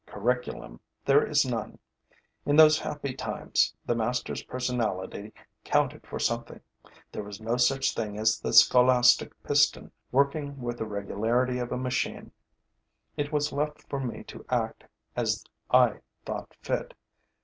Curriculum 0.07 0.79
there 1.05 1.23
is 1.23 1.45
none. 1.45 1.77
In 2.43 2.55
those 2.55 2.79
happy 2.79 3.13
times, 3.13 3.75
the 3.85 3.93
master's 3.93 4.41
personality 4.41 5.31
counted 5.63 6.07
for 6.07 6.17
something; 6.17 6.59
there 7.11 7.21
was 7.21 7.39
no 7.39 7.55
such 7.57 7.93
thing 7.93 8.17
as 8.17 8.39
the 8.39 8.51
scholastic 8.51 9.31
piston 9.43 9.91
working 10.11 10.59
with 10.59 10.79
the 10.79 10.85
regularity 10.87 11.59
of 11.59 11.71
a 11.71 11.77
machine. 11.77 12.31
It 13.15 13.31
was 13.31 13.51
left 13.53 13.87
for 13.87 13.99
me 13.99 14.23
to 14.23 14.43
act 14.49 14.85
as 15.15 15.43
I 15.69 15.99
thought 16.25 16.55
fit. 16.61 16.95